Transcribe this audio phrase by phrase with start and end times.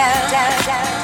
[0.00, 0.99] down, down, down.